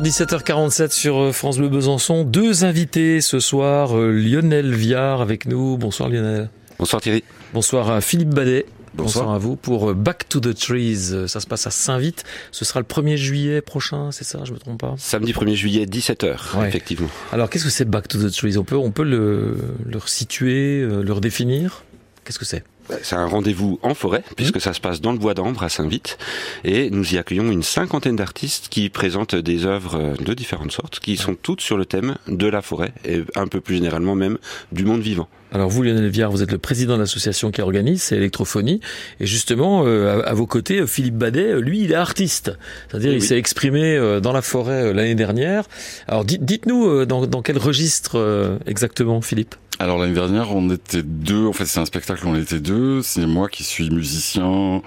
17h47 0.00 0.90
sur 0.90 1.18
euh, 1.18 1.32
France 1.32 1.58
Bleu 1.58 1.68
Besançon. 1.68 2.24
Deux 2.24 2.64
invités 2.64 3.20
ce 3.20 3.40
soir. 3.40 3.94
Euh, 3.94 4.10
Lionel 4.10 4.72
Viard 4.74 5.20
avec 5.20 5.44
nous. 5.44 5.76
Bonsoir 5.76 6.08
Lionel. 6.08 6.48
Bonsoir 6.78 7.02
Thierry. 7.02 7.22
Bonsoir 7.52 7.90
à 7.90 8.00
Philippe 8.00 8.30
Badet. 8.30 8.64
Bonsoir. 8.94 9.30
à 9.30 9.36
vous 9.36 9.54
pour 9.54 9.90
euh, 9.90 9.94
Back 9.94 10.30
to 10.30 10.40
the 10.40 10.54
Trees. 10.58 11.28
Ça 11.28 11.40
se 11.40 11.46
passe 11.46 11.66
à 11.66 11.70
Saint-Vite. 11.70 12.24
Ce 12.52 12.64
sera 12.64 12.80
le 12.80 12.86
1er 12.86 13.16
juillet 13.16 13.60
prochain, 13.60 14.10
c'est 14.12 14.24
ça 14.24 14.38
Je 14.44 14.54
me 14.54 14.58
trompe 14.58 14.80
pas? 14.80 14.94
Samedi 14.96 15.32
1er 15.32 15.54
juillet, 15.56 15.84
17h, 15.84 16.66
effectivement. 16.66 17.08
Alors 17.30 17.50
qu'est-ce 17.50 17.64
que 17.64 17.70
c'est 17.70 17.84
Back 17.84 18.08
to 18.08 18.18
the 18.18 18.32
Trees? 18.32 18.56
On 18.56 18.64
peut, 18.64 18.76
on 18.76 18.92
peut 18.92 19.04
le, 19.04 19.58
le 19.84 19.98
situer, 20.06 20.86
le 20.86 21.12
redéfinir? 21.12 21.84
Qu'est-ce 22.24 22.38
que 22.38 22.44
c'est? 22.44 22.64
C'est 23.02 23.16
un 23.16 23.26
rendez-vous 23.26 23.78
en 23.82 23.94
forêt, 23.94 24.22
puisque 24.36 24.60
ça 24.60 24.72
se 24.72 24.80
passe 24.80 25.00
dans 25.00 25.12
le 25.12 25.18
bois 25.18 25.34
d'Ambre 25.34 25.62
à 25.62 25.68
Saint-Vite. 25.68 26.18
Et 26.64 26.90
nous 26.90 27.14
y 27.14 27.18
accueillons 27.18 27.50
une 27.50 27.62
cinquantaine 27.62 28.16
d'artistes 28.16 28.68
qui 28.68 28.90
présentent 28.90 29.34
des 29.34 29.66
œuvres 29.66 30.14
de 30.18 30.34
différentes 30.34 30.72
sortes, 30.72 31.00
qui 31.00 31.16
sont 31.16 31.34
toutes 31.34 31.60
sur 31.60 31.76
le 31.76 31.84
thème 31.84 32.16
de 32.28 32.46
la 32.46 32.62
forêt, 32.62 32.92
et 33.04 33.22
un 33.34 33.46
peu 33.46 33.60
plus 33.60 33.76
généralement 33.76 34.14
même 34.14 34.38
du 34.72 34.84
monde 34.84 35.00
vivant. 35.00 35.28
Alors 35.52 35.68
vous, 35.68 35.82
Lionel 35.82 36.08
Viard, 36.08 36.30
vous 36.30 36.42
êtes 36.42 36.50
le 36.50 36.58
président 36.58 36.94
de 36.94 37.00
l'association 37.00 37.50
qui 37.50 37.60
organise, 37.60 38.02
c'est 38.02 38.16
Electrophonie. 38.16 38.80
Et 39.20 39.26
justement, 39.26 39.84
euh, 39.84 40.22
à, 40.24 40.32
vos 40.32 40.46
côtés, 40.46 40.86
Philippe 40.86 41.16
Badet, 41.16 41.60
lui, 41.60 41.82
il 41.82 41.92
est 41.92 41.96
artiste. 41.96 42.52
C'est-à-dire, 42.88 43.12
il 43.12 43.22
s'est 43.22 43.36
exprimé 43.36 43.96
euh, 43.96 44.20
dans 44.20 44.32
la 44.32 44.40
forêt 44.40 44.84
euh, 44.84 44.92
l'année 44.94 45.14
dernière. 45.14 45.64
Alors 46.08 46.24
dites-nous 46.24 47.04
dans, 47.04 47.26
dans 47.26 47.42
quel 47.42 47.58
registre 47.58 48.58
exactement, 48.66 49.20
Philippe? 49.20 49.54
Alors 49.82 49.98
l'année 49.98 50.14
dernière, 50.14 50.54
on 50.54 50.70
était 50.70 51.02
deux. 51.02 51.44
En 51.44 51.52
fait, 51.52 51.64
c'est 51.64 51.80
un 51.80 51.84
spectacle, 51.84 52.22
on 52.24 52.36
était 52.36 52.60
deux. 52.60 53.02
C'est 53.02 53.26
moi 53.26 53.48
qui 53.48 53.64
suis 53.64 53.90
musicien 53.90 54.80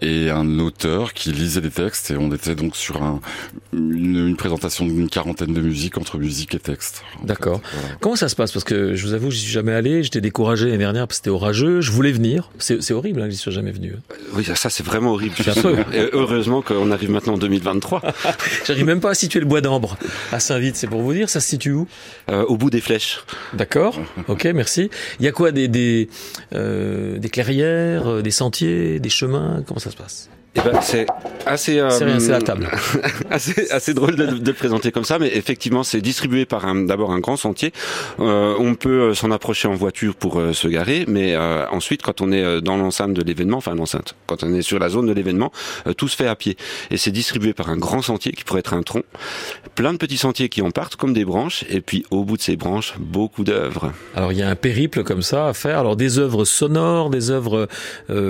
et 0.00 0.30
un 0.30 0.58
auteur 0.58 1.12
qui 1.12 1.30
lisait 1.30 1.60
des 1.60 1.70
textes. 1.70 2.10
Et 2.10 2.16
on 2.16 2.32
était 2.32 2.54
donc 2.54 2.74
sur 2.74 3.02
un, 3.02 3.20
une, 3.74 4.36
présentation 4.36 4.86
d'une 4.86 5.10
quarantaine 5.10 5.52
de 5.52 5.60
musiques 5.60 5.98
entre 5.98 6.16
musique 6.16 6.54
et 6.54 6.58
texte. 6.58 7.04
D'accord. 7.22 7.60
Comment 8.00 8.16
ça 8.16 8.30
se 8.30 8.34
passe? 8.34 8.50
Parce 8.50 8.64
que 8.64 8.94
je 8.94 9.06
vous 9.06 9.12
avoue, 9.12 9.30
j'y 9.30 9.40
suis 9.40 9.52
jamais 9.52 9.74
allé. 9.74 10.02
J'étais 10.02 10.22
découragé 10.22 10.64
l'année 10.64 10.78
dernière 10.78 11.06
parce 11.06 11.18
que 11.18 11.24
c'était 11.24 11.36
orageux. 11.36 11.82
Je 11.82 11.92
voulais 11.92 12.12
venir. 12.12 12.50
C'est 12.58 12.92
horrible 12.92 13.20
hein, 13.20 13.26
que 13.26 13.32
j'y 13.32 13.36
sois 13.36 13.52
jamais 13.52 13.72
venu. 13.72 13.92
Hein. 13.94 14.14
Oui, 14.32 14.46
ça 14.54 14.70
c'est 14.70 14.86
vraiment 14.86 15.12
horrible. 15.12 15.34
Et 15.92 16.08
heureusement 16.14 16.62
qu'on 16.62 16.90
arrive 16.90 17.10
maintenant 17.10 17.34
en 17.34 17.38
2023. 17.38 18.00
J'arrive 18.66 18.86
même 18.86 19.00
pas 19.00 19.10
à 19.10 19.14
situer 19.14 19.40
le 19.40 19.46
bois 19.46 19.60
d'ambre 19.60 19.98
à 20.32 20.40
Saint-Vite. 20.40 20.76
C'est 20.76 20.86
pour 20.86 21.02
vous 21.02 21.12
dire. 21.12 21.28
Ça 21.28 21.40
se 21.40 21.48
situe 21.48 21.72
où? 21.72 21.86
Euh, 22.30 22.44
Au 22.44 22.56
bout 22.56 22.70
des 22.70 22.80
flèches. 22.80 23.20
D'accord. 23.52 24.00
Ok, 24.30 24.44
merci. 24.54 24.90
Il 25.18 25.24
y 25.24 25.28
a 25.28 25.32
quoi 25.32 25.50
des 25.50 25.66
des, 25.66 26.08
euh, 26.54 27.18
clairières, 27.20 28.06
euh, 28.06 28.22
des 28.22 28.30
sentiers, 28.30 29.00
des 29.00 29.08
chemins? 29.08 29.62
Comment 29.66 29.80
ça 29.80 29.90
se 29.90 29.96
passe? 29.96 30.30
Eh 30.56 30.60
ben, 30.62 30.80
c'est 30.82 31.06
assez, 31.46 31.78
euh, 31.78 31.90
c'est 31.90 32.04
rien, 32.04 32.18
c'est 32.18 32.32
la 32.32 32.40
table. 32.40 32.68
assez, 33.30 33.70
assez 33.70 33.94
drôle 33.94 34.16
de, 34.16 34.26
de, 34.26 34.46
le 34.46 34.52
présenter 34.52 34.90
comme 34.90 35.04
ça, 35.04 35.20
mais 35.20 35.28
effectivement, 35.36 35.84
c'est 35.84 36.00
distribué 36.00 36.44
par 36.44 36.66
d'abord 36.86 37.12
un 37.12 37.20
grand 37.20 37.36
sentier. 37.36 37.72
Euh, 38.18 38.56
on 38.58 38.74
peut 38.74 39.10
euh, 39.10 39.14
s'en 39.14 39.30
approcher 39.30 39.68
en 39.68 39.74
voiture 39.74 40.16
pour 40.16 40.40
euh, 40.40 40.52
se 40.52 40.66
garer, 40.66 41.04
mais 41.06 41.34
euh, 41.36 41.68
ensuite, 41.70 42.02
quand 42.02 42.20
on 42.20 42.32
est 42.32 42.60
dans 42.62 42.76
l'enceinte 42.76 43.14
de 43.14 43.22
l'événement, 43.22 43.58
enfin 43.58 43.76
l'enceinte, 43.76 44.16
quand 44.26 44.42
on 44.42 44.52
est 44.52 44.62
sur 44.62 44.80
la 44.80 44.88
zone 44.88 45.06
de 45.06 45.12
l'événement, 45.12 45.52
tout 45.96 46.08
se 46.08 46.16
fait 46.16 46.26
à 46.26 46.34
pied. 46.34 46.56
Et 46.90 46.96
c'est 46.96 47.12
distribué 47.12 47.52
par 47.52 47.70
un 47.70 47.76
grand 47.76 48.02
sentier 48.02 48.32
qui 48.32 48.42
pourrait 48.42 48.60
être 48.60 48.74
un 48.74 48.82
tronc, 48.82 49.04
plein 49.76 49.92
de 49.92 49.98
petits 49.98 50.18
sentiers 50.18 50.48
qui 50.48 50.62
en 50.62 50.72
partent 50.72 50.96
comme 50.96 51.12
des 51.12 51.24
branches, 51.24 51.64
et 51.70 51.80
puis 51.80 52.04
au 52.10 52.24
bout 52.24 52.36
de 52.36 52.42
ces 52.42 52.56
branches, 52.56 52.94
beaucoup 52.98 53.44
d'œuvres. 53.44 53.92
Alors 54.16 54.32
il 54.32 54.38
y 54.38 54.42
a 54.42 54.48
un 54.48 54.56
périple 54.56 55.04
comme 55.04 55.22
ça 55.22 55.46
à 55.46 55.54
faire. 55.54 55.78
Alors 55.78 55.94
des 55.94 56.18
œuvres 56.18 56.44
sonores, 56.44 57.10
des 57.10 57.30
œuvres 57.30 57.68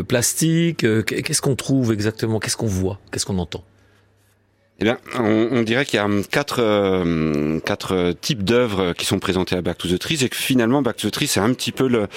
plastiques. 0.06 0.84
Qu'est-ce 1.06 1.40
qu'on 1.40 1.56
trouve 1.56 1.92
exactement? 1.92 2.09
Exactement 2.10 2.38
Qu'est-ce 2.40 2.56
qu'on 2.56 2.66
voit 2.66 2.98
Qu'est-ce 3.10 3.26
qu'on 3.26 3.38
entend? 3.38 3.62
Eh 4.80 4.84
bien, 4.84 4.98
on, 5.18 5.48
on 5.52 5.62
dirait 5.62 5.84
qu'il 5.84 5.98
y 5.98 6.00
a 6.00 6.06
hum, 6.06 6.24
quatre, 6.24 6.60
euh, 6.60 7.60
quatre 7.60 8.14
types 8.20 8.44
d'œuvres 8.44 8.94
qui 8.94 9.04
sont 9.04 9.18
présentées 9.18 9.56
à 9.56 9.62
Back 9.62 9.78
to 9.78 9.88
the 9.88 9.98
Trees 9.98 10.24
et 10.24 10.28
que 10.28 10.36
finalement 10.36 10.80
Back 10.80 10.96
to 10.96 11.08
the 11.08 11.12
Trees 11.12 11.26
c'est 11.26 11.40
un 11.40 11.52
petit 11.52 11.72
peu 11.72 11.86
le, 11.86 12.08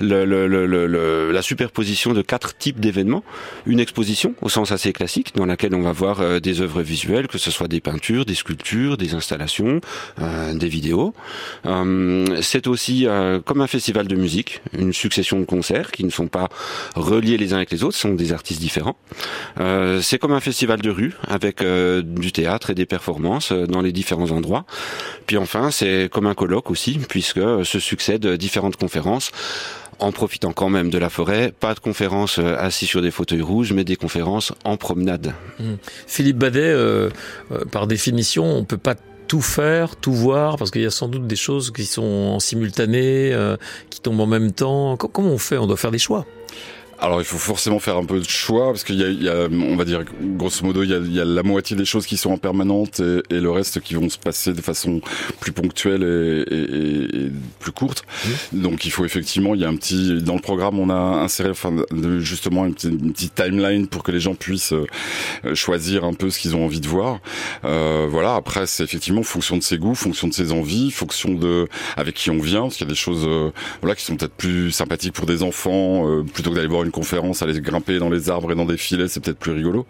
le, 0.00 0.24
le, 0.24 0.46
le, 0.46 1.32
la 1.32 1.42
superposition 1.42 2.12
de 2.12 2.22
quatre 2.22 2.56
types 2.56 2.78
d'événements. 2.78 3.24
Une 3.66 3.80
exposition 3.80 4.34
au 4.42 4.48
sens 4.48 4.70
assez 4.70 4.92
classique 4.92 5.32
dans 5.34 5.46
laquelle 5.46 5.74
on 5.74 5.80
va 5.80 5.92
voir 5.92 6.20
euh, 6.20 6.40
des 6.40 6.60
œuvres 6.60 6.82
visuelles, 6.82 7.26
que 7.26 7.38
ce 7.38 7.50
soit 7.50 7.68
des 7.68 7.80
peintures, 7.80 8.24
des 8.26 8.34
sculptures, 8.34 8.96
des 8.96 9.14
installations, 9.14 9.80
euh, 10.20 10.54
des 10.54 10.68
vidéos. 10.68 11.14
Hum, 11.64 12.26
c'est 12.42 12.66
aussi 12.66 13.06
euh, 13.06 13.40
comme 13.40 13.62
un 13.62 13.66
festival 13.66 14.06
de 14.08 14.16
musique, 14.16 14.60
une 14.76 14.92
succession 14.92 15.40
de 15.40 15.46
concerts 15.46 15.90
qui 15.90 16.04
ne 16.04 16.10
sont 16.10 16.28
pas 16.28 16.48
reliés 16.94 17.38
les 17.38 17.54
uns 17.54 17.56
avec 17.56 17.70
les 17.70 17.82
autres, 17.82 17.96
sont 17.96 18.14
des 18.14 18.32
artistes 18.32 18.60
différents. 18.60 18.96
c'est 20.02 20.18
comme 20.18 20.32
un 20.32 20.40
festival 20.40 20.80
de 20.80 20.90
rue 20.90 21.14
avec 21.26 21.62
du 22.18 22.32
théâtre 22.32 22.70
et 22.70 22.74
des 22.74 22.86
performances 22.86 23.52
euh, 23.52 23.66
dans 23.66 23.80
les 23.80 23.92
différents 23.92 24.30
endroits. 24.30 24.64
Puis 25.26 25.36
enfin, 25.36 25.70
c'est 25.70 26.08
comme 26.10 26.26
un 26.26 26.34
colloque 26.34 26.70
aussi, 26.70 26.98
puisque 27.08 27.40
se 27.64 27.78
succèdent 27.78 28.26
différentes 28.26 28.76
conférences 28.76 29.30
en 29.98 30.12
profitant 30.12 30.52
quand 30.52 30.70
même 30.70 30.90
de 30.90 30.98
la 30.98 31.10
forêt. 31.10 31.52
Pas 31.58 31.74
de 31.74 31.80
conférences 31.80 32.38
euh, 32.38 32.56
assis 32.58 32.86
sur 32.86 33.02
des 33.02 33.10
fauteuils 33.10 33.42
rouges, 33.42 33.72
mais 33.72 33.84
des 33.84 33.96
conférences 33.96 34.52
en 34.64 34.76
promenade. 34.76 35.34
Mmh. 35.58 35.64
Philippe 36.06 36.38
Badet, 36.38 36.60
euh, 36.60 37.10
par 37.70 37.86
définition, 37.86 38.44
on 38.44 38.64
peut 38.64 38.78
pas 38.78 38.94
tout 39.28 39.42
faire, 39.42 39.96
tout 39.96 40.12
voir, 40.12 40.56
parce 40.56 40.70
qu'il 40.70 40.82
y 40.82 40.86
a 40.86 40.90
sans 40.90 41.06
doute 41.06 41.26
des 41.26 41.36
choses 41.36 41.70
qui 41.70 41.86
sont 41.86 42.02
en 42.02 42.40
simultané, 42.40 43.32
qui 43.88 44.00
tombent 44.00 44.18
en 44.18 44.26
même 44.26 44.50
temps. 44.50 44.96
Comment 44.96 45.28
on 45.28 45.38
fait? 45.38 45.56
On 45.56 45.68
doit 45.68 45.76
faire 45.76 45.92
des 45.92 46.00
choix. 46.00 46.26
Alors 47.00 47.20
il 47.20 47.24
faut 47.24 47.38
forcément 47.38 47.78
faire 47.78 47.96
un 47.96 48.04
peu 48.04 48.20
de 48.20 48.28
choix 48.28 48.66
parce 48.66 48.84
qu'il 48.84 49.00
y, 49.00 49.24
y, 49.24 49.28
a, 49.28 49.48
on 49.50 49.76
va 49.76 49.84
dire 49.84 50.04
grosso 50.20 50.64
modo, 50.64 50.82
il 50.82 50.90
y 50.90 50.94
a, 50.94 50.98
il 50.98 51.12
y 51.12 51.20
a 51.20 51.24
la 51.24 51.42
moitié 51.42 51.74
des 51.74 51.86
choses 51.86 52.06
qui 52.06 52.18
sont 52.18 52.30
en 52.30 52.36
permanente 52.36 53.00
et, 53.00 53.22
et, 53.30 53.40
le 53.40 53.50
reste 53.50 53.80
qui 53.80 53.94
vont 53.94 54.10
se 54.10 54.18
passer 54.18 54.52
de 54.52 54.60
façon 54.60 55.00
plus 55.40 55.52
ponctuelle 55.52 56.02
et, 56.02 56.54
et, 56.54 57.24
et 57.26 57.32
plus 57.58 57.72
courte. 57.72 58.04
Mmh. 58.52 58.60
Donc 58.60 58.84
il 58.84 58.90
faut 58.90 59.04
effectivement, 59.06 59.54
il 59.54 59.62
y 59.62 59.64
a 59.64 59.68
un 59.68 59.76
petit 59.76 60.22
dans 60.22 60.34
le 60.34 60.40
programme, 60.40 60.78
on 60.78 60.90
a 60.90 60.94
inséré 60.94 61.50
enfin 61.50 61.74
justement 62.18 62.66
une 62.66 62.74
petite, 62.74 62.90
une 62.90 63.12
petite 63.12 63.34
timeline 63.34 63.86
pour 63.86 64.02
que 64.02 64.12
les 64.12 64.20
gens 64.20 64.34
puissent 64.34 64.74
euh, 64.74 65.54
choisir 65.54 66.04
un 66.04 66.12
peu 66.12 66.28
ce 66.28 66.38
qu'ils 66.38 66.54
ont 66.54 66.64
envie 66.64 66.80
de 66.80 66.88
voir. 66.88 67.20
Euh, 67.64 68.06
voilà. 68.10 68.34
Après 68.34 68.66
c'est 68.66 68.84
effectivement 68.84 69.22
fonction 69.22 69.56
de 69.56 69.62
ses 69.62 69.78
goûts, 69.78 69.94
fonction 69.94 70.28
de 70.28 70.34
ses 70.34 70.52
envies, 70.52 70.90
fonction 70.90 71.32
de 71.32 71.66
avec 71.96 72.14
qui 72.14 72.30
on 72.30 72.40
vient, 72.40 72.62
parce 72.62 72.76
qu'il 72.76 72.86
y 72.86 72.90
a 72.90 72.92
des 72.92 72.96
choses 72.96 73.24
euh, 73.26 73.50
voilà 73.80 73.94
qui 73.94 74.04
sont 74.04 74.16
peut-être 74.16 74.34
plus 74.34 74.70
sympathiques 74.70 75.14
pour 75.14 75.26
des 75.26 75.42
enfants 75.42 76.06
euh, 76.06 76.22
plutôt 76.22 76.50
que 76.50 76.56
d'aller 76.56 76.68
voir 76.68 76.82
une 76.82 76.89
conférence, 76.90 77.42
aller 77.42 77.60
grimper 77.60 77.98
dans 77.98 78.10
les 78.10 78.30
arbres 78.30 78.52
et 78.52 78.54
dans 78.54 78.64
des 78.64 78.76
filets, 78.76 79.08
c'est 79.08 79.20
peut-être 79.20 79.38
plus 79.38 79.52
rigolo. 79.52 79.86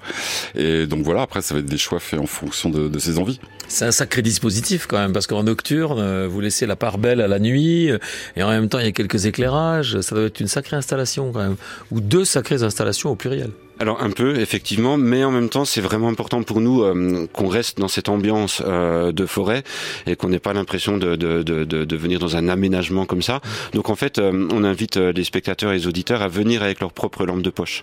Et 0.54 0.86
donc 0.86 1.02
voilà, 1.04 1.22
après, 1.22 1.42
ça 1.42 1.54
va 1.54 1.60
être 1.60 1.66
des 1.66 1.78
choix 1.78 2.00
faits 2.00 2.20
en 2.20 2.26
fonction 2.26 2.70
de, 2.70 2.88
de 2.88 2.98
ses 2.98 3.18
envies. 3.18 3.40
C'est 3.68 3.84
un 3.84 3.92
sacré 3.92 4.22
dispositif 4.22 4.86
quand 4.86 4.98
même, 4.98 5.12
parce 5.12 5.26
qu'en 5.26 5.44
nocturne, 5.44 5.98
euh, 6.00 6.28
vous 6.28 6.40
laissez 6.40 6.66
la 6.66 6.76
part 6.76 6.98
belle 6.98 7.20
à 7.20 7.28
la 7.28 7.38
nuit, 7.38 7.90
euh, 7.90 7.98
et 8.36 8.42
en 8.42 8.48
même 8.48 8.68
temps, 8.68 8.78
il 8.78 8.84
y 8.84 8.88
a 8.88 8.92
quelques 8.92 9.26
éclairages. 9.26 10.00
Ça 10.00 10.14
doit 10.14 10.24
être 10.24 10.40
une 10.40 10.48
sacrée 10.48 10.76
installation 10.76 11.32
quand 11.32 11.40
même, 11.40 11.56
ou 11.90 12.00
deux 12.00 12.24
sacrées 12.24 12.62
installations 12.62 13.10
au 13.10 13.14
pluriel. 13.14 13.50
Alors 13.80 14.02
un 14.02 14.10
peu, 14.10 14.38
effectivement, 14.38 14.98
mais 14.98 15.24
en 15.24 15.30
même 15.30 15.48
temps, 15.48 15.64
c'est 15.64 15.80
vraiment 15.80 16.08
important 16.08 16.42
pour 16.42 16.60
nous 16.60 16.82
euh, 16.82 17.26
qu'on 17.32 17.48
reste 17.48 17.78
dans 17.78 17.88
cette 17.88 18.10
ambiance 18.10 18.62
euh, 18.66 19.10
de 19.10 19.24
forêt 19.24 19.62
et 20.06 20.16
qu'on 20.16 20.28
n'ait 20.28 20.38
pas 20.38 20.52
l'impression 20.52 20.98
de, 20.98 21.16
de, 21.16 21.96
venir 21.96 22.18
dans 22.18 22.36
un 22.36 22.50
aménagement 22.50 23.06
comme 23.06 23.22
ça. 23.22 23.40
Donc 23.72 23.88
en 23.88 23.96
fait, 23.96 24.18
euh, 24.18 24.48
on 24.52 24.64
invite 24.64 24.98
euh, 24.98 25.12
les 25.12 25.24
spectateurs 25.24 25.72
et 25.72 25.76
les 25.76 25.86
auditeurs 25.86 26.20
à 26.20 26.28
venir 26.28 26.62
avec 26.62 26.80
leur 26.80 26.92
propre 26.92 27.24
lampe 27.24 27.40
de 27.40 27.48
poche. 27.48 27.82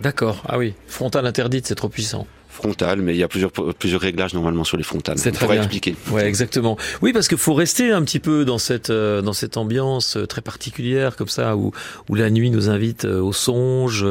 D'accord, 0.00 0.42
ah 0.48 0.58
oui, 0.58 0.74
frontale 0.88 1.24
interdite, 1.26 1.68
c'est 1.68 1.76
trop 1.76 1.88
puissant 1.88 2.26
frontale, 2.52 3.00
mais 3.00 3.14
il 3.14 3.18
y 3.18 3.22
a 3.22 3.28
plusieurs, 3.28 3.50
plusieurs 3.50 4.00
réglages 4.00 4.34
normalement 4.34 4.64
sur 4.64 4.76
les 4.76 4.82
frontales. 4.82 5.18
C'est 5.18 5.32
très 5.32 5.46
bien. 5.46 5.56
expliquer. 5.56 5.96
Ouais, 6.10 6.26
exactement. 6.26 6.76
Oui, 7.00 7.12
parce 7.12 7.28
qu'il 7.28 7.38
faut 7.38 7.54
rester 7.54 7.90
un 7.90 8.02
petit 8.02 8.20
peu 8.20 8.44
dans 8.44 8.58
cette, 8.58 8.90
euh, 8.90 9.22
dans 9.22 9.32
cette 9.32 9.56
ambiance 9.56 10.16
euh, 10.16 10.26
très 10.26 10.42
particulière, 10.42 11.16
comme 11.16 11.28
ça, 11.28 11.56
où, 11.56 11.72
où 12.08 12.14
la 12.14 12.30
nuit 12.30 12.50
nous 12.50 12.68
invite 12.68 13.04
euh, 13.04 13.20
au 13.20 13.32
songe, 13.32 14.06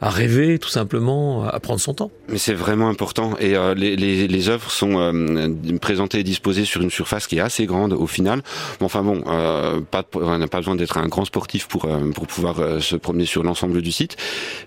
à 0.00 0.10
rêver, 0.10 0.58
tout 0.58 0.68
simplement, 0.68 1.44
à 1.44 1.60
prendre 1.60 1.80
son 1.80 1.94
temps. 1.94 2.10
Mais 2.28 2.38
c'est 2.38 2.54
vraiment 2.54 2.88
important. 2.88 3.34
Et 3.38 3.56
euh, 3.56 3.74
les, 3.74 3.96
les, 3.96 4.26
les 4.26 4.48
œuvres 4.48 4.70
sont 4.70 4.98
euh, 4.98 5.48
présentées 5.80 6.20
et 6.20 6.24
disposées 6.24 6.64
sur 6.64 6.80
une 6.80 6.90
surface 6.90 7.26
qui 7.26 7.36
est 7.36 7.40
assez 7.40 7.66
grande 7.66 7.92
au 7.92 8.06
final. 8.06 8.42
Bon, 8.80 8.86
enfin 8.86 9.02
bon, 9.02 9.22
euh, 9.26 9.80
pas, 9.80 10.04
on 10.14 10.38
n'a 10.38 10.48
pas 10.48 10.58
besoin 10.58 10.76
d'être 10.76 10.96
un 10.96 11.08
grand 11.08 11.24
sportif 11.24 11.66
pour, 11.68 11.86
pour 12.14 12.26
pouvoir 12.26 12.80
se 12.80 12.96
promener 12.96 13.26
sur 13.26 13.42
l'ensemble 13.42 13.82
du 13.82 13.92
site. 13.92 14.16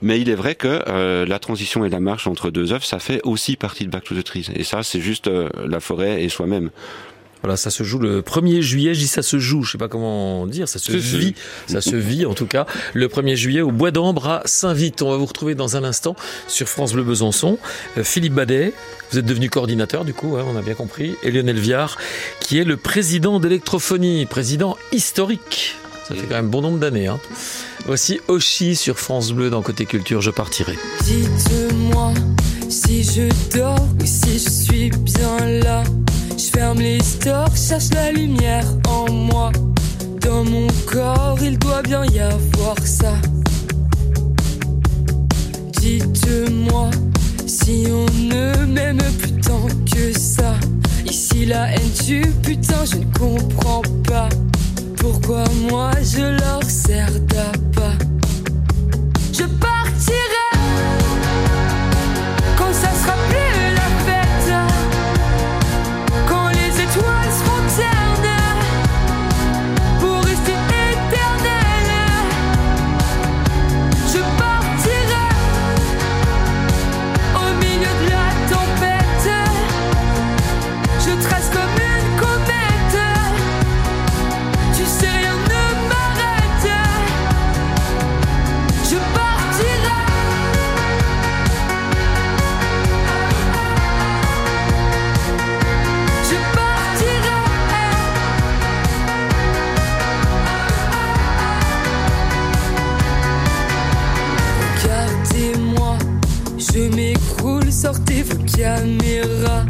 Mais 0.01 0.19
il 0.21 0.29
est 0.29 0.35
vrai 0.35 0.55
que 0.55 1.25
la 1.25 1.39
transition 1.39 1.85
et 1.85 1.89
la 1.89 1.99
marche 1.99 2.27
entre 2.27 2.49
deux 2.49 2.71
œuvres, 2.73 2.85
ça 2.85 2.99
fait 2.99 3.14
aussi 3.23 3.55
partie 3.55 3.85
de 3.85 3.89
Back 3.89 4.03
to 4.03 4.15
the 4.15 4.23
Trees. 4.23 4.47
Et 4.55 4.63
ça, 4.63 4.83
c'est 4.83 5.01
juste 5.01 5.27
euh, 5.27 5.49
la 5.67 5.79
forêt 5.79 6.23
et 6.23 6.29
soi-même. 6.29 6.69
Voilà, 7.45 7.57
ça 7.57 7.69
se 7.69 7.83
joue 7.83 7.99
le 7.99 8.23
1er 8.23 8.61
juillet. 8.61 8.95
Je 8.95 9.01
dis 9.01 9.07
ça 9.07 9.21
se 9.21 9.37
joue, 9.37 9.61
je 9.61 9.73
sais 9.73 9.77
pas 9.77 9.87
comment 9.87 10.47
dire, 10.47 10.67
ça 10.67 10.79
se 10.79 10.91
vit, 10.93 11.35
ça 11.67 11.79
se 11.79 11.95
vit 11.95 12.25
en 12.25 12.33
tout 12.33 12.47
cas. 12.47 12.65
Le 12.95 13.07
1er 13.07 13.35
juillet 13.35 13.61
au 13.61 13.71
Bois 13.71 13.91
d'Ambre 13.91 14.27
à 14.27 14.41
Saint-Vite. 14.45 15.03
On 15.03 15.11
va 15.11 15.17
vous 15.17 15.27
retrouver 15.27 15.53
dans 15.53 15.77
un 15.77 15.83
instant 15.83 16.15
sur 16.47 16.67
France 16.67 16.93
Bleu 16.93 17.03
Besançon. 17.03 17.59
Euh, 17.99 18.03
Philippe 18.03 18.33
Badet, 18.33 18.73
vous 19.11 19.19
êtes 19.19 19.25
devenu 19.25 19.51
coordinateur 19.51 20.05
du 20.05 20.15
coup, 20.15 20.37
hein, 20.37 20.45
on 20.47 20.57
a 20.57 20.63
bien 20.63 20.73
compris. 20.73 21.17
Et 21.21 21.29
Lionel 21.29 21.59
Viard, 21.59 21.99
qui 22.39 22.57
est 22.57 22.63
le 22.63 22.77
président 22.77 23.39
d'Electrophonie, 23.39 24.25
président 24.25 24.75
historique. 24.91 25.75
Ça 26.07 26.15
fait 26.15 26.25
quand 26.27 26.35
même 26.35 26.49
bon 26.49 26.61
nombre 26.61 26.79
d'années. 26.79 27.07
Hein. 27.07 27.19
Voici 27.85 28.19
Oshi 28.27 28.75
sur 28.75 28.97
France 28.97 29.31
Bleu 29.31 29.51
dans 29.51 29.61
Côté 29.61 29.85
Culture, 29.85 30.21
je 30.21 30.31
partirai. 30.31 30.77
Dites-moi 31.03 32.13
Si 32.69 33.03
je 33.03 33.29
dors 33.57 33.87
ou 34.01 34.05
si 34.05 34.39
je 34.39 34.49
suis 34.49 34.89
bien 34.89 35.37
là, 35.63 35.83
je 36.37 36.45
ferme 36.45 36.79
les 36.79 37.01
stores, 37.01 37.55
cherche 37.55 37.89
la 37.93 38.11
lumière 38.11 38.65
en 38.87 39.11
moi. 39.11 39.51
Dans 40.21 40.43
mon 40.43 40.67
corps, 40.85 41.37
il 41.41 41.57
doit 41.57 41.81
bien 41.81 42.03
y 42.05 42.19
avoir 42.19 42.77
ça. 42.83 43.13
Dites-moi 45.79 46.89
si 47.45 47.85
on 47.89 48.05
ne 48.23 48.65
m'aime 48.65 49.01
plus 49.19 49.39
tant 49.41 49.67
que 49.91 50.17
ça. 50.17 50.53
Ici 51.05 51.45
la 51.45 51.71
haine 51.71 51.91
tue, 52.05 52.33
putain, 52.41 52.85
je 52.85 52.97
ne 52.97 53.05
comprends 53.17 53.83
pas. 54.07 54.29
Pourquoi 54.97 55.43
moi 55.69 55.91
je 56.01 56.37
leur 56.39 56.63
sers 56.63 57.19
d'appât? 57.21 58.14
Sortez 107.85 108.23
vos 108.23 108.43
caméras. 108.57 109.63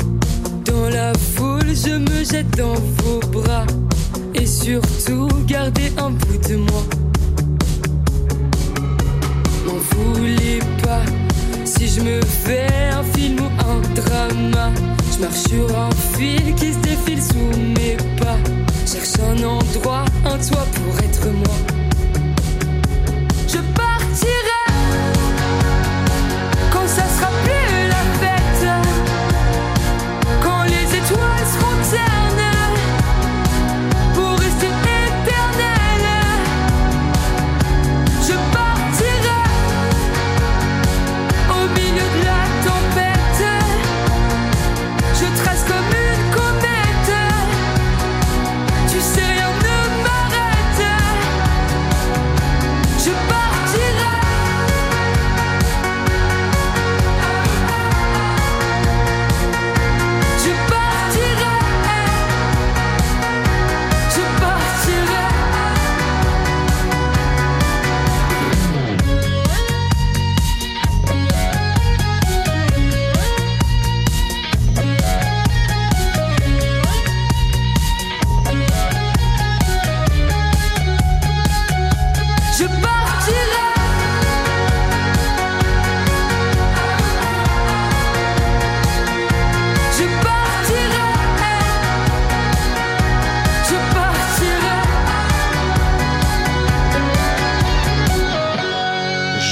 Dans 0.64 0.90
la 0.90 1.12
foule, 1.36 1.72
je 1.86 1.96
me 1.98 2.24
jette 2.24 2.50
dans 2.56 2.80
vos 3.00 3.20
bras. 3.30 3.66
Et 4.34 4.46
surtout, 4.46 5.28
gardez 5.46 5.92
un 5.98 6.12
bout 6.12 6.40
de 6.50 6.56
moi. 6.56 6.84
M'en 9.66 9.80
voulez 9.96 10.60
pas 10.82 11.04
si 11.66 11.90
je 11.90 12.00
me 12.00 12.22
fais 12.22 12.70
un 13.00 13.04
film 13.16 13.38
ou 13.42 13.50
un 13.74 13.82
drama. 14.00 14.72
Je 15.12 15.20
marche 15.20 15.44
sur 15.50 15.68
un 15.78 15.92
fil 16.16 16.56
qui 16.56 16.72
se 16.72 16.80
défile 16.80 17.22
sous 17.22 17.52
mes 17.76 17.98
pas. 18.22 18.40
Cherche 18.86 19.20
un 19.30 19.44
endroit, 19.44 20.06
un 20.24 20.38
toit 20.38 20.68
pour 20.76 20.94
être 21.04 21.28
moi. 21.44 21.75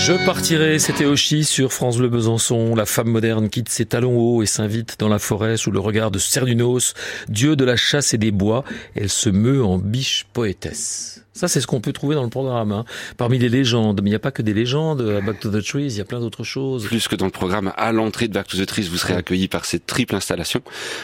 Je 0.05 0.25
partirai, 0.25 0.79
c'était 0.79 1.05
Oshi 1.05 1.45
sur 1.45 1.71
France 1.71 1.97
Bleu 1.97 2.09
Besançon. 2.09 2.75
La 2.75 2.85
femme 2.85 3.07
moderne 3.07 3.47
quitte 3.47 3.69
ses 3.69 3.85
talons 3.85 4.19
hauts 4.19 4.43
et 4.43 4.45
s'invite 4.45 4.99
dans 4.99 5.07
la 5.07 5.17
forêt 5.17 5.55
sous 5.55 5.71
le 5.71 5.79
regard 5.79 6.11
de 6.11 6.19
Cernunos, 6.19 6.93
dieu 7.29 7.55
de 7.55 7.63
la 7.63 7.77
chasse 7.77 8.13
et 8.13 8.17
des 8.17 8.31
bois. 8.31 8.65
Elle 8.95 9.09
se 9.09 9.29
meut 9.29 9.63
en 9.63 9.77
biche 9.77 10.25
poétesse. 10.33 11.22
Ça, 11.33 11.47
c'est 11.47 11.61
ce 11.61 11.67
qu'on 11.67 11.81
peut 11.81 11.93
trouver 11.93 12.15
dans 12.15 12.23
le 12.23 12.29
programme. 12.29 12.71
hein. 12.71 12.85
Parmi 13.17 13.39
les 13.39 13.49
légendes, 13.49 14.01
mais 14.03 14.09
il 14.09 14.11
n'y 14.11 14.15
a 14.15 14.19
pas 14.19 14.31
que 14.31 14.41
des 14.43 14.53
légendes. 14.53 15.01
À 15.01 15.21
Back 15.21 15.39
to 15.39 15.49
the 15.49 15.63
Trees, 15.65 15.87
il 15.87 15.97
y 15.97 16.01
a 16.01 16.05
plein 16.05 16.19
d'autres 16.19 16.43
choses. 16.43 16.85
Plus 16.85 17.07
que 17.07 17.15
dans 17.15 17.25
le 17.25 17.31
programme, 17.31 17.73
à 17.75 17.91
l'entrée 17.91 18.27
de 18.27 18.33
Back 18.33 18.47
to 18.47 18.57
the 18.57 18.65
Trees, 18.65 18.83
vous 18.89 18.97
serez 18.97 19.15
accueilli 19.15 19.47
par 19.47 19.65
cette 19.65 19.85
triple 19.87 20.15
installation 20.15 20.61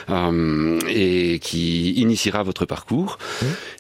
euh, 0.10 0.80
et 0.88 1.40
qui 1.40 1.92
initiera 1.94 2.44
votre 2.44 2.66
parcours. 2.66 3.18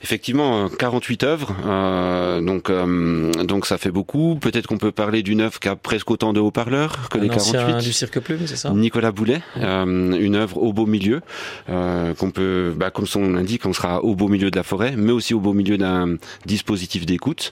Effectivement, 0.03 0.65
euh, 0.65 0.69
48 0.69 1.23
œuvres, 1.23 1.55
euh, 1.65 2.41
donc 2.41 2.69
euh, 2.69 3.31
donc 3.43 3.65
ça 3.65 3.77
fait 3.77 3.91
beaucoup. 3.91 4.37
Peut-être 4.41 4.67
qu'on 4.67 4.77
peut 4.77 4.91
parler 4.91 5.21
d'une 5.23 5.41
œuvre 5.41 5.59
qui 5.59 5.67
a 5.67 5.75
presque 5.75 6.09
autant 6.11 6.33
de 6.33 6.39
haut-parleurs 6.39 7.09
que 7.09 7.17
les 7.17 7.29
Un 7.29 7.33
ancien 7.35 7.59
48. 7.59 7.83
du 7.85 7.93
cirque 7.93 8.19
plume, 8.19 8.39
c'est 8.45 8.55
ça? 8.55 8.71
Nicolas 8.71 9.11
Boulet, 9.11 9.41
euh, 9.57 9.85
une 9.85 10.35
œuvre 10.35 10.57
au 10.57 10.73
beau 10.73 10.85
milieu, 10.85 11.21
euh, 11.69 12.13
qu'on 12.15 12.31
peut, 12.31 12.73
bah, 12.75 12.89
comme 12.91 13.05
son 13.07 13.21
nom 13.21 13.35
l'indique, 13.35 13.65
on 13.65 13.73
sera 13.73 14.03
au 14.03 14.15
beau 14.15 14.27
milieu 14.29 14.49
de 14.51 14.55
la 14.55 14.63
forêt, 14.63 14.93
mais 14.97 15.11
aussi 15.11 15.33
au 15.33 15.39
beau 15.39 15.53
milieu 15.53 15.77
d'un 15.77 16.15
dispositif 16.45 17.05
d'écoute. 17.05 17.51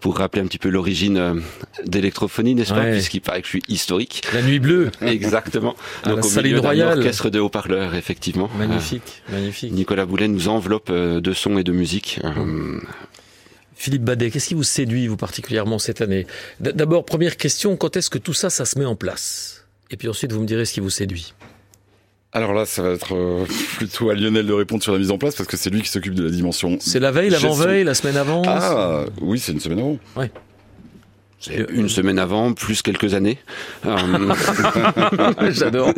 Pour 0.00 0.16
rappeler 0.16 0.40
un 0.40 0.46
petit 0.46 0.56
peu 0.58 0.70
l'origine 0.70 1.18
euh, 1.18 1.34
d'électrophonie, 1.84 2.54
n'est-ce 2.54 2.72
pas 2.72 2.80
Ouais. 2.80 2.92
Puisqu'il 2.92 3.20
paraît 3.20 3.40
que 3.42 3.46
je 3.46 3.50
suis 3.50 3.62
historique. 3.68 4.22
La 4.32 4.40
nuit 4.40 4.58
bleue. 4.58 4.90
Exactement. 5.02 5.76
À 6.04 6.08
la 6.08 6.14
Donc 6.14 6.24
au 6.24 6.28
Saline 6.28 6.52
milieu 6.52 6.60
d'un 6.62 6.68
Royale. 6.68 6.98
orchestre 7.00 7.28
de 7.28 7.38
haut-parleurs, 7.38 7.94
effectivement. 7.94 8.48
Magnifique, 8.58 9.22
Euh, 9.28 9.32
magnifique. 9.34 9.72
Nicolas 9.72 10.06
Boulet 10.06 10.26
nous 10.28 10.48
enveloppe 10.48 10.88
euh, 10.88 11.20
de 11.20 11.32
sons 11.34 11.58
et 11.58 11.64
de 11.64 11.72
musique. 11.72 12.18
Euh, 12.24 12.80
Philippe 13.74 14.04
Badet, 14.04 14.30
qu'est-ce 14.30 14.48
qui 14.48 14.54
vous 14.54 14.62
séduit, 14.62 15.06
vous, 15.06 15.18
particulièrement 15.18 15.78
cette 15.78 16.00
année? 16.00 16.26
D'abord, 16.60 17.04
première 17.04 17.36
question, 17.36 17.76
quand 17.76 17.94
est-ce 17.98 18.08
que 18.08 18.18
tout 18.18 18.32
ça, 18.34 18.48
ça 18.48 18.64
se 18.64 18.78
met 18.78 18.86
en 18.86 18.96
place? 18.96 19.66
Et 19.90 19.96
puis 19.98 20.08
ensuite, 20.08 20.32
vous 20.32 20.40
me 20.40 20.46
direz 20.46 20.64
ce 20.64 20.72
qui 20.72 20.80
vous 20.80 20.88
séduit. 20.90 21.34
Alors 22.32 22.52
là, 22.52 22.64
ça 22.64 22.82
va 22.82 22.90
être 22.90 23.14
euh, 23.14 23.44
plutôt 23.76 24.10
à 24.10 24.14
Lionel 24.14 24.46
de 24.46 24.52
répondre 24.52 24.82
sur 24.82 24.92
la 24.92 24.98
mise 24.98 25.10
en 25.10 25.18
place 25.18 25.34
parce 25.34 25.48
que 25.48 25.56
c'est 25.56 25.70
lui 25.70 25.82
qui 25.82 25.88
s'occupe 25.88 26.14
de 26.14 26.22
la 26.22 26.30
dimension. 26.30 26.76
C'est 26.80 27.00
la 27.00 27.10
veille, 27.10 27.30
l'avant-veille, 27.30 27.82
la 27.82 27.94
semaine 27.94 28.16
avant 28.16 28.42
Ah 28.46 29.04
oui, 29.20 29.40
c'est 29.40 29.50
une 29.50 29.58
semaine 29.58 29.80
avant. 29.80 29.98
c'est 31.40 31.66
une 31.70 31.88
semaine 31.88 32.20
avant, 32.20 32.52
plus 32.52 32.82
quelques 32.82 33.14
années. 33.14 33.38
Euh, 33.84 33.96
J'adore. 35.50 35.92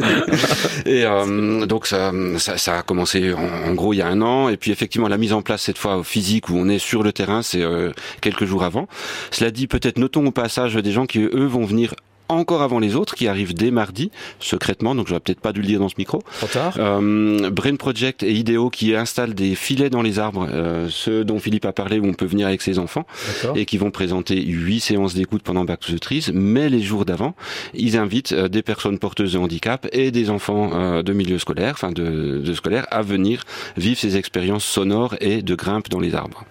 Et 0.86 1.04
euh, 1.04 1.66
donc 1.66 1.86
ça, 1.86 2.12
ça, 2.38 2.56
ça 2.56 2.78
a 2.78 2.82
commencé 2.82 3.34
en, 3.34 3.68
en 3.70 3.74
gros 3.74 3.92
il 3.92 3.98
y 3.98 4.02
a 4.02 4.06
un 4.08 4.22
an, 4.22 4.48
et 4.48 4.56
puis 4.56 4.70
effectivement 4.70 5.08
la 5.08 5.18
mise 5.18 5.34
en 5.34 5.42
place 5.42 5.60
cette 5.60 5.76
fois 5.76 5.98
au 5.98 6.02
physique 6.02 6.48
où 6.48 6.54
on 6.56 6.68
est 6.70 6.78
sur 6.78 7.02
le 7.02 7.12
terrain, 7.12 7.42
c'est 7.42 7.60
euh, 7.62 7.92
quelques 8.22 8.46
jours 8.46 8.64
avant. 8.64 8.88
Cela 9.32 9.50
dit, 9.50 9.66
peut-être 9.66 9.98
notons 9.98 10.24
au 10.24 10.30
passage 10.32 10.76
des 10.76 10.92
gens 10.92 11.04
qui 11.04 11.18
eux 11.18 11.46
vont 11.46 11.66
venir 11.66 11.94
encore 12.28 12.62
avant 12.62 12.78
les 12.78 12.94
autres, 12.96 13.14
qui 13.14 13.28
arrivent 13.28 13.54
dès 13.54 13.70
mardi, 13.70 14.10
secrètement, 14.40 14.94
donc 14.94 15.08
j'aurais 15.08 15.20
peut-être 15.20 15.40
pas 15.40 15.52
dû 15.52 15.60
le 15.60 15.66
dire 15.66 15.78
dans 15.80 15.88
ce 15.88 15.94
micro. 15.98 16.22
Trop 16.38 16.46
tard 16.46 16.74
Euh, 16.78 17.50
Brain 17.50 17.76
Project 17.76 18.22
et 18.22 18.32
Ideo 18.32 18.70
qui 18.70 18.94
installent 18.94 19.34
des 19.34 19.54
filets 19.54 19.90
dans 19.90 20.02
les 20.02 20.18
arbres, 20.18 20.48
euh, 20.52 20.88
ceux 20.90 21.24
dont 21.24 21.38
Philippe 21.38 21.64
a 21.64 21.72
parlé 21.72 21.98
où 21.98 22.06
on 22.06 22.14
peut 22.14 22.24
venir 22.26 22.46
avec 22.46 22.62
ses 22.62 22.78
enfants 22.78 23.06
et 23.54 23.64
qui 23.66 23.78
vont 23.78 23.90
présenter 23.90 24.40
huit 24.42 24.80
séances 24.80 25.14
d'écoute 25.14 25.42
pendant 25.42 25.64
Back 25.64 25.80
to 25.80 25.92
the 25.92 26.00
Trees, 26.00 26.30
mais 26.32 26.68
les 26.68 26.80
jours 26.80 27.04
d'avant, 27.04 27.34
ils 27.74 27.96
invitent 27.96 28.32
euh, 28.32 28.48
des 28.48 28.62
personnes 28.62 28.98
porteuses 28.98 29.34
de 29.34 29.38
handicap 29.38 29.86
et 29.92 30.10
des 30.10 30.30
enfants 30.30 30.70
euh, 30.74 31.02
de 31.02 31.12
milieu 31.12 31.38
scolaire, 31.38 31.72
enfin 31.74 31.92
de, 31.92 32.40
de 32.44 32.54
scolaire, 32.54 32.86
à 32.90 33.02
venir 33.02 33.44
vivre 33.76 33.98
ces 33.98 34.16
expériences 34.16 34.64
sonores 34.64 35.14
et 35.20 35.42
de 35.42 35.54
grimpe 35.54 35.88
dans 35.88 36.00
les 36.00 36.14
arbres. 36.14 36.44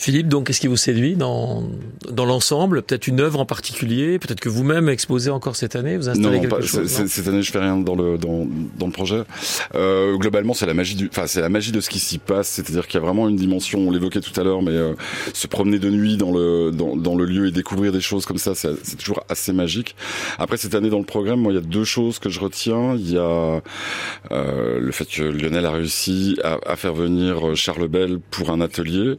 Philippe, 0.00 0.28
donc, 0.28 0.46
qu'est-ce 0.46 0.62
qui 0.62 0.66
vous 0.66 0.78
séduit 0.78 1.14
dans, 1.14 1.62
dans 2.10 2.24
l'ensemble? 2.24 2.80
Peut-être 2.80 3.06
une 3.06 3.20
œuvre 3.20 3.38
en 3.38 3.44
particulier? 3.44 4.18
Peut-être 4.18 4.40
que 4.40 4.48
vous-même 4.48 4.88
exposez 4.88 5.28
encore 5.28 5.56
cette 5.56 5.76
année? 5.76 5.98
Vous 5.98 6.08
installez 6.08 6.36
non, 6.36 6.40
quelque 6.40 6.54
pas, 6.56 6.62
chose 6.62 6.88
c- 6.88 7.06
Cette 7.06 7.28
année, 7.28 7.42
je 7.42 7.52
fais 7.52 7.58
rien 7.58 7.76
dans 7.76 7.94
le 7.94 8.16
dans, 8.16 8.48
dans 8.78 8.86
le 8.86 8.92
projet. 8.92 9.24
Euh, 9.74 10.16
globalement, 10.16 10.54
c'est 10.54 10.64
la 10.64 10.72
magie 10.72 10.94
du, 10.94 11.10
enfin, 11.12 11.26
c'est 11.26 11.42
la 11.42 11.50
magie 11.50 11.70
de 11.70 11.82
ce 11.82 11.90
qui 11.90 11.98
s'y 11.98 12.16
passe. 12.16 12.48
C'est-à-dire 12.48 12.86
qu'il 12.86 12.98
y 12.98 13.02
a 13.02 13.04
vraiment 13.04 13.28
une 13.28 13.36
dimension. 13.36 13.78
On 13.80 13.90
l'évoquait 13.90 14.22
tout 14.22 14.40
à 14.40 14.42
l'heure, 14.42 14.62
mais 14.62 14.70
euh, 14.70 14.94
se 15.34 15.46
promener 15.46 15.78
de 15.78 15.90
nuit 15.90 16.16
dans 16.16 16.32
le 16.32 16.70
dans, 16.70 16.96
dans 16.96 17.14
le 17.14 17.26
lieu 17.26 17.48
et 17.48 17.50
découvrir 17.50 17.92
des 17.92 18.00
choses 18.00 18.24
comme 18.24 18.38
ça, 18.38 18.54
c'est 18.54 18.70
c'est 18.82 18.96
toujours 18.96 19.22
assez 19.28 19.52
magique. 19.52 19.96
Après 20.38 20.56
cette 20.56 20.74
année 20.74 20.88
dans 20.88 20.98
le 20.98 21.04
programme, 21.04 21.40
moi, 21.40 21.52
il 21.52 21.56
y 21.56 21.58
a 21.58 21.60
deux 21.60 21.84
choses 21.84 22.18
que 22.18 22.30
je 22.30 22.40
retiens. 22.40 22.94
Il 22.96 23.12
y 23.12 23.18
a 23.18 23.60
euh, 24.32 24.80
le 24.80 24.92
fait 24.92 25.04
que 25.04 25.24
Lionel 25.24 25.66
a 25.66 25.72
réussi 25.72 26.38
à, 26.42 26.56
à 26.64 26.76
faire 26.76 26.94
venir 26.94 27.54
Charles 27.54 27.88
Bell 27.88 28.18
pour 28.30 28.48
un 28.48 28.62
atelier. 28.62 29.16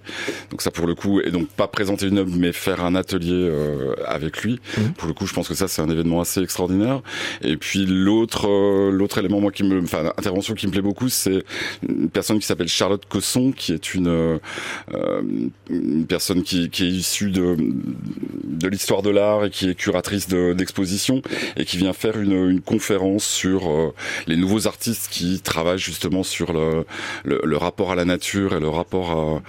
Donc 0.49 0.63
ça, 0.63 0.70
pour 0.71 0.87
le 0.87 0.95
coup, 0.95 1.21
et 1.21 1.31
donc 1.31 1.47
pas 1.49 1.67
présenter 1.67 2.07
une 2.07 2.17
œuvre, 2.17 2.31
mais 2.35 2.51
faire 2.51 2.83
un 2.83 2.95
atelier 2.95 3.31
euh, 3.33 3.93
avec 4.05 4.41
lui. 4.43 4.59
Mhm. 4.77 4.93
Pour 4.93 5.07
le 5.07 5.13
coup, 5.13 5.27
je 5.27 5.33
pense 5.33 5.47
que 5.47 5.53
ça, 5.53 5.67
c'est 5.67 5.81
un 5.81 5.89
événement 5.89 6.21
assez 6.21 6.41
extraordinaire. 6.41 7.01
Et 7.41 7.57
puis 7.57 7.85
l'autre 7.85 8.47
euh, 8.49 8.91
l'autre 8.91 9.17
élément 9.17 9.39
moi 9.41 9.51
qui 9.51 9.63
me 9.63 9.81
enfin 9.81 10.11
intervention 10.17 10.53
qui 10.53 10.67
me 10.67 10.71
plaît 10.71 10.81
beaucoup 10.81 11.09
c'est 11.09 11.43
une 11.87 12.09
personne 12.09 12.39
qui 12.39 12.45
s'appelle 12.45 12.67
Charlotte 12.67 13.03
Cosson 13.07 13.51
qui 13.51 13.73
est 13.73 13.93
une 13.93 14.07
euh, 14.07 14.37
une 15.69 16.05
personne 16.05 16.43
qui, 16.43 16.69
qui 16.69 16.85
est 16.85 16.89
issue 16.89 17.31
de 17.31 17.55
de 18.43 18.67
l'histoire 18.67 19.01
de 19.01 19.09
l'art 19.09 19.45
et 19.45 19.49
qui 19.49 19.69
est 19.69 19.75
curatrice 19.75 20.27
de- 20.27 20.53
d'exposition 20.53 21.21
et 21.57 21.65
qui 21.65 21.77
vient 21.77 21.93
faire 21.93 22.19
une, 22.19 22.49
une 22.49 22.61
conférence 22.61 23.23
sur 23.25 23.69
euh, 23.69 23.93
les 24.27 24.35
nouveaux 24.37 24.67
artistes 24.67 25.07
qui 25.09 25.39
travaillent 25.41 25.77
justement 25.79 26.23
sur 26.23 26.53
le, 26.53 26.85
le, 27.23 27.41
le 27.43 27.57
rapport 27.57 27.91
à 27.91 27.95
la 27.95 28.05
nature 28.05 28.55
et 28.55 28.59
le 28.59 28.69
rapport 28.69 29.41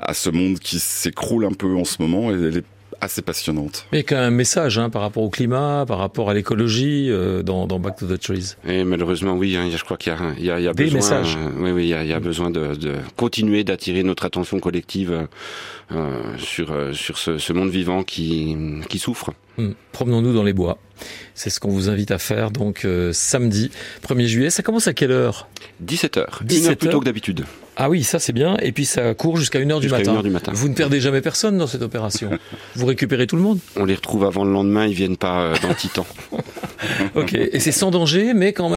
à, 0.00 0.10
à 0.10 0.14
ce 0.14 0.30
monde 0.30 0.58
qui 0.58 0.69
s'écroule 0.78 1.44
un 1.44 1.52
peu 1.52 1.74
en 1.74 1.84
ce 1.84 2.00
moment 2.00 2.30
et 2.30 2.34
elle 2.34 2.58
est 2.58 2.64
assez 3.02 3.22
passionnante. 3.22 3.86
Mais 3.92 4.02
quand 4.02 4.16
même 4.16 4.24
un 4.24 4.30
message 4.30 4.78
hein, 4.78 4.90
par 4.90 5.00
rapport 5.00 5.22
au 5.22 5.30
climat, 5.30 5.86
par 5.88 5.96
rapport 5.96 6.28
à 6.28 6.34
l'écologie 6.34 7.06
euh, 7.10 7.42
dans, 7.42 7.66
dans 7.66 7.78
Back 7.78 7.96
to 7.96 8.06
the 8.06 8.20
Trees. 8.20 8.56
Et 8.68 8.84
malheureusement, 8.84 9.32
oui, 9.38 9.56
hein, 9.56 9.70
je 9.74 9.82
crois 9.82 9.96
qu'il 9.96 10.12
y 10.12 10.16
a, 10.16 10.18
il 10.38 10.44
y 10.44 10.50
a, 10.50 10.60
y 10.60 10.68
a 10.68 10.74
Des 10.74 10.84
besoin. 10.84 10.98
messages. 10.98 11.36
euh, 11.38 11.48
oui, 11.60 11.70
oui, 11.70 11.84
il 11.84 11.88
y 11.88 11.94
a, 11.94 12.02
il 12.04 12.10
y 12.10 12.12
a 12.12 12.20
besoin 12.20 12.50
de, 12.50 12.74
de 12.74 12.96
continuer 13.16 13.64
d'attirer 13.64 14.02
notre 14.02 14.26
attention 14.26 14.60
collective 14.60 15.26
euh, 15.92 16.36
sur 16.36 16.74
sur 16.94 17.16
ce, 17.16 17.38
ce 17.38 17.52
monde 17.54 17.70
vivant 17.70 18.02
qui 18.02 18.54
qui 18.90 18.98
souffre. 18.98 19.30
Hmm. 19.56 19.70
Promenons-nous 19.92 20.34
dans 20.34 20.44
les 20.44 20.52
bois. 20.52 20.76
C'est 21.34 21.48
ce 21.48 21.58
qu'on 21.58 21.70
vous 21.70 21.88
invite 21.88 22.10
à 22.10 22.18
faire 22.18 22.50
donc 22.50 22.84
euh, 22.84 23.12
samedi 23.14 23.70
1er 24.06 24.26
juillet. 24.26 24.50
Ça 24.50 24.62
commence 24.62 24.86
à 24.88 24.92
quelle 24.92 25.10
heure? 25.12 25.48
17 25.80 26.16
heures, 26.18 26.38
une 26.42 26.48
17 26.48 26.68
heure 26.70 26.76
plus 26.76 26.88
tôt 26.90 27.00
que 27.00 27.06
d'habitude. 27.06 27.44
Ah 27.82 27.88
oui, 27.88 28.04
ça 28.04 28.18
c'est 28.18 28.34
bien. 28.34 28.58
Et 28.60 28.72
puis 28.72 28.84
ça 28.84 29.14
court 29.14 29.38
jusqu'à 29.38 29.58
1h 29.58 29.80
du 29.80 29.88
matin. 29.88 30.16
1h 30.16 30.22
du 30.22 30.28
matin. 30.28 30.52
Vous 30.54 30.68
ne 30.68 30.74
perdez 30.74 31.00
jamais 31.00 31.22
personne 31.22 31.56
dans 31.56 31.66
cette 31.66 31.80
opération. 31.80 32.30
vous 32.74 32.84
récupérez 32.84 33.26
tout 33.26 33.36
le 33.36 33.42
monde. 33.42 33.58
On 33.74 33.86
les 33.86 33.94
retrouve 33.94 34.26
avant 34.26 34.44
le 34.44 34.52
lendemain, 34.52 34.86
ils 34.86 34.92
viennent 34.92 35.16
pas 35.16 35.40
euh, 35.40 35.54
dans 35.62 35.72
Titan. 35.72 36.06
Ok. 37.14 37.34
Et 37.34 37.60
c'est 37.60 37.72
sans 37.72 37.90
danger, 37.90 38.32
mais 38.32 38.54
quand 38.54 38.68
même. 38.68 38.68